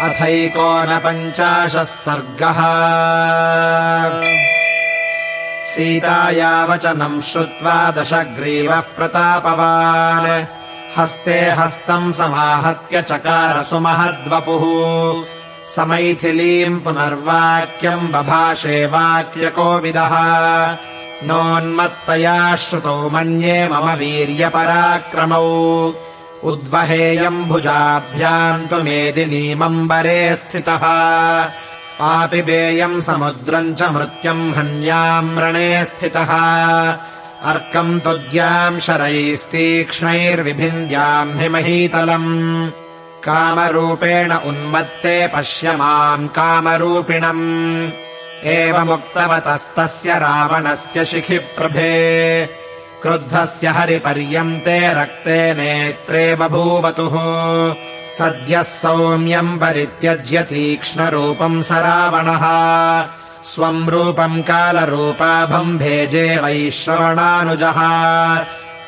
[0.00, 2.58] अथैकोनपञ्चाशः सर्गः।
[5.62, 10.44] सीताया वचनम् श्रुत्वा दशग्रीवः प्रतापवान्।
[10.98, 14.64] हस्ते हस्तम् समाहत्य चकार सुमहद्वपुः
[15.68, 20.14] समैथिलीम् पुनर्वाक्यम् बभाषे वाक्यकोविदः।
[21.22, 25.46] नोन्मत्तया श्रुतौ मन्ये मम वीर्यपराक्रमौ
[26.46, 30.80] उद्वहेयम् भुजाभ्याम् तु मेदिनीमम्बरे स्थितः।
[31.98, 36.30] पापिबेयम् समुद्रम् च मृत्युम् हन्याम् रणे स्थितः।
[37.42, 42.70] अर्कम् तुद्याम् शरैस्तीक्ष्णैर्विभिन्द्याम् हिमहीतलम्।
[43.24, 47.90] कामरूपेण उन्मत्ते पश्य माम् कामरूपिणम्।
[48.44, 52.65] एवमुक्तवतस्तस्य रावणस्य शिखिप्रभे
[53.06, 57.12] क्रुद्धस्य हरिपर्यन्ते रक्ते नेत्रे बभूवतुः।
[58.18, 62.44] सद्यः सौम्यम् परित्यज्य तीक्ष्णरूपम् स रावणः
[63.44, 67.80] स्वम् रूपम् कालरूपाभम् भेजे वैश्रवणानुजः।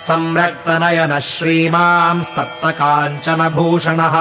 [0.00, 4.14] संरक्तनयनः श्रीमांस्तप्तकाञ्चनभूषणः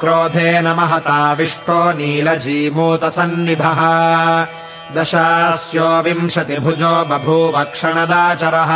[0.00, 3.80] क्रोधेन महताविष्टो नीलजीमूतसन्निभः
[4.94, 8.72] दशास्यो विंशतिभुजो बभूवक्षणदाचरः।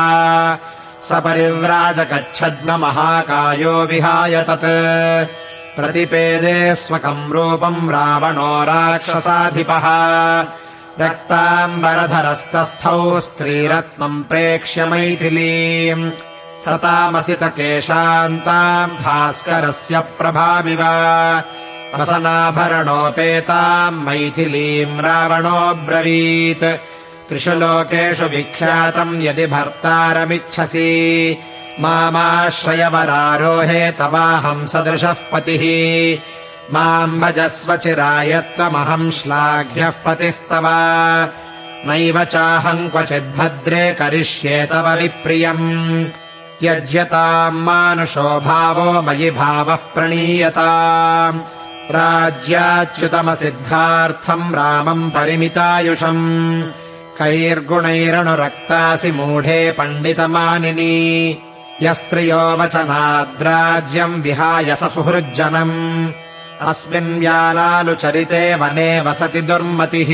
[1.03, 5.29] स परिव्राजगच्छद्ममहाकायो विहाय तत्।
[5.77, 9.85] प्रतिपेदे स्वकम् रूपम् रावणो राक्षसाधिपः।
[11.01, 16.11] रक्ताम्बरधरस्तस्थौ स्त्रीरत्नम् प्रेक्ष्य मैथिलीम्
[16.67, 20.83] सतामसितकेशान्ताम् भास्करस्य प्रभाविव
[21.95, 26.81] रसनाभरणोपेताम् मैथिलीम् रावणोऽब्रवीत्।
[27.29, 31.39] त्रिषु लोकेषु विख्यातम् यदि भर्तारमिच्छसि।
[31.81, 36.19] मामाश्रयवरारोहे तवाहम् सदृशः पतिः।
[36.73, 40.63] माम् भजस्व चिराय त्वमहम् श्लाघ्यः पतिस्तव।
[41.87, 46.05] नैव चाहम् क्वचिद्भद्रे करिष्ये तव विप्रियम्।
[46.61, 51.41] त्यज्यताम् मानुषो भावो मयि भावः प्रणीयताम्
[51.91, 56.63] राज्याच्युतमसिद्धार्थम् रामम् परिमितायुषम्।
[57.19, 61.39] कैर्गुणैरनुरक्तासि मूढे पण्डितमानिनी।
[61.83, 66.13] यस्त्रियो वचनाद्राज्यम् विहाय स सुहृज्जनम्।
[66.61, 70.11] अस्मिन् व्यालानुचरिते वने वसति दुर्मतिः।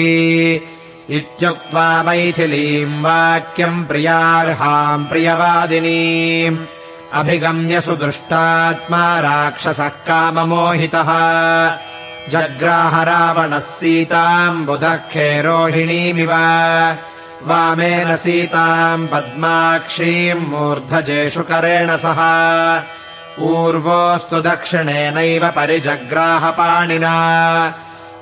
[1.17, 6.59] इत्युक्त्वा मैथिलीम् वाक्यम् प्रियार्हाम् प्रियवादिनीम्
[7.13, 11.11] अभिगम्य सुदुष्टात्मा राक्षसः काममोहितः।
[12.31, 16.33] जग्राह रावणः सीताम् बुधखे रोहिणीमिव
[17.43, 22.21] वामेन सीताम् पद्माक्षीम् मूर्धजेषु करेण सह।
[23.43, 27.15] ऊर्वोऽस्तु दक्षिणेनैव परिजग्राहपाणिना।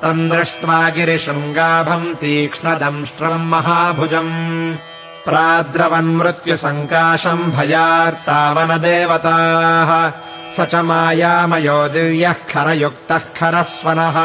[0.02, 4.74] तम् दृष्ट्वा गिरिशृङ्गाभम् तीक्ष्णदंष्ट्रम् महाभुजम्
[5.24, 10.12] प्राद्रवन्मृत्युसङ्काशम् भयार्तावनदेवताः।
[10.56, 14.16] स च मायामयो दिव्यः खरयुक्तः खरस्वनः।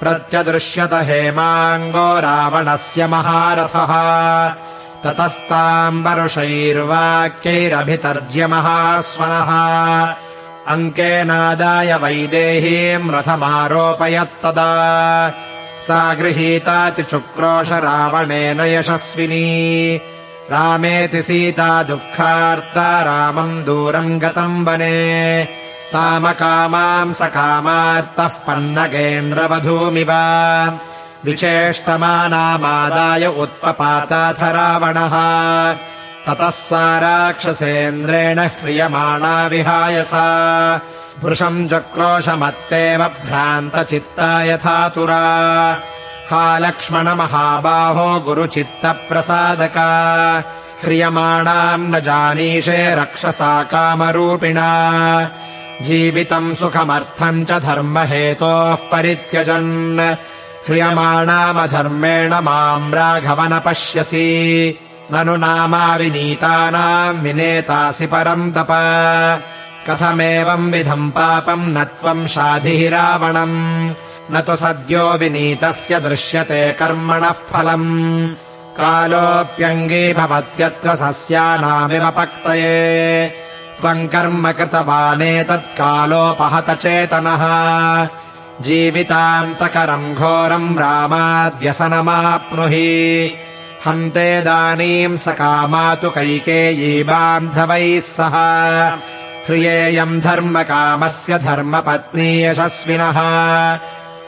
[0.00, 3.92] प्रत्यदृश्यत हेमाङ्गो रावणस्य महारथः।
[5.04, 10.14] ततस्ताम् वरुषैर्वाक्यैरभितर्ज्य महास्वनः।
[10.68, 15.32] अङ्केनादाय वैदेहीम् रथमारोपयत्तदा
[15.82, 20.00] सा गृहीतातिचुक्रोश रावणेन यशस्विनी।
[20.50, 25.48] रामेति सीता दुःखार्ता रामम् दूरम् गतम् वने।
[25.92, 30.08] तामकामाम् स कामार्तः पन्नगेन्द्रवधूमिव।
[31.24, 35.14] विचेष्टमानामादाय उत्पपाताथ रावणः।
[36.26, 40.80] ततः सा राक्षसेन्द्रेण ह्रियमाणा विहाय सा
[41.24, 45.76] वृषम् चक्रोशमत्तेव भ्रान्तचित्ता यथातुरा
[46.30, 49.88] हा लक्ष्मणमहाबाहो गुरुचित्तप्रसादका।
[50.84, 55.30] ह्रियमाणाम् न जानीषे रक्षसा कामरूपिणा।
[55.82, 60.00] जीवितम् सुखमर्थम् च धर्महेतोः परित्यजन्।
[60.66, 64.78] ह्रियमाणामधर्मेण माम् राघव न पश्यसि।
[65.12, 68.68] ननु नामा विनीतानाम् विनेतासि परम् तप
[69.88, 73.94] कथमेवम् विधम् पापम् न त्वम् शाधिः रावणम्
[74.32, 78.34] न तु सद्यो विनीतस्य दृश्यते कर्मणः फलम्।
[78.78, 83.32] कालोऽप्यङ्गी भवत्यत्र सस्यानामिव पक्तये।
[83.80, 87.42] त्वम् कर्म कृतवानेतत्कालोपहत चेतनः।
[88.60, 93.34] जीवितान्तकरम् घोरम् रामाद्यसनमाप्नुहि
[93.86, 98.36] हन्तेदानीम् स कामातु कैकेयी बान्धवैः सह
[99.46, 103.18] ह्रियेयम् धर्मकामस्य धर्मपत्नी यशस्विनः।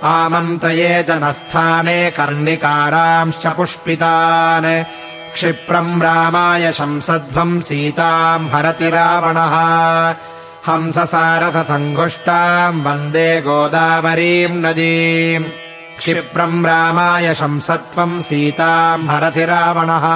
[0.05, 4.85] आमन्त्रये जनस्थाने कर्णिकारांश्च पुष्पितान्।
[5.35, 10.15] क्षिप्रम् रामाय शंसध्वम् सीताम् हरति रावणः।
[10.73, 15.45] हंससारथसङ्घुष्टाम् वन्दे गोदावरीम् नदीम्।
[15.99, 20.07] क्षिप्रम् रामाय शंसत्वम् सीताम् हरति रावणः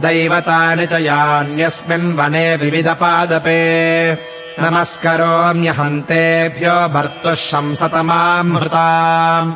[0.00, 4.18] दैवतानि च यान्यस्मिन् वने विविधपादपे।
[4.60, 9.52] नमस्करोम्यहन्तेभ्यो भर्तुः शंसतमाम्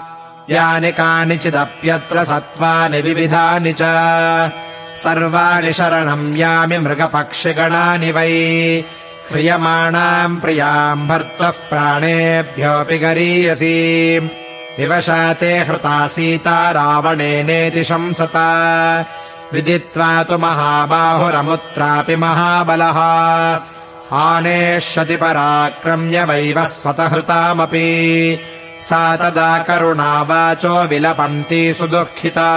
[0.50, 3.78] यानि कानिचिदप्यत्र सत्त्वानि विविधानि च।
[4.98, 8.84] सर्वाणि शरणम् यामि मृगपक्षिगणानि वै।
[9.28, 14.30] क्रियमाणाम् प्रियाम् भर्तुः प्राणेभ्योऽपि गरीयसी।
[14.78, 19.04] विवशाते हृता सीता रावणेनेति शंसता
[19.52, 22.99] विदित्वा तु महाबाहुरमुत्रापि महाबलः।
[24.12, 28.38] आनेष्यति पराक्रम्य वैवः स्वतहृतामपि।
[28.82, 32.50] सा तदा करुणावाचो विलपन्ती सुदुःखिता।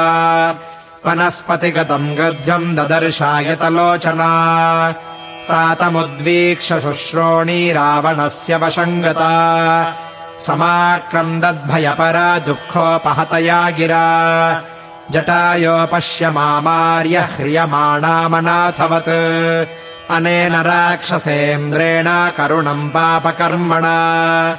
[1.06, 4.95] वनस्पतिगतम् गद्यम् ददर्शायतलोचना
[5.44, 9.94] सा तमुद्वीक्ष्य शुश्रोणी रावणस्य वशङ्गता।
[10.39, 14.63] समाक्रन्दद्भयपरा दुःखोपहतया गिरा
[15.11, 19.67] जटायो पश्य मामार्य ह्रियमाणामनाथवत्।
[20.11, 24.57] अनेन राक्षसेन्द्रेण करुणम् पापकर्मणा।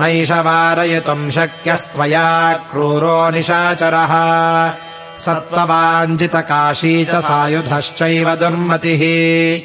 [0.00, 4.14] नैष वारयितुम् शक्यस्त्वया क्रूरो निशाचरः।
[5.18, 9.62] सत्त्ववाञ्छितकाशी च सायुधश्चैव दुर्मतिः।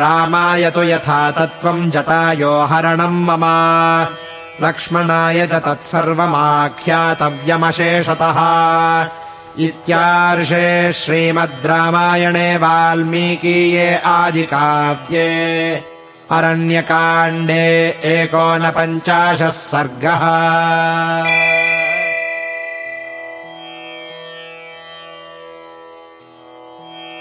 [0.00, 3.44] रामाय तु यथा तत्त्वम् जटायो हरणम् मम।
[4.66, 8.40] लक्ष्मणाय च तत्सर्वमाख्यातव्यमशेषतः
[9.62, 15.28] इत्यार्षे श्रीमद् रामायणे वाल्मीकीये आदिकाव्ये
[16.36, 17.66] अरण्यकाण्डे
[18.14, 20.24] एकोनपञ्चाशः सर्गः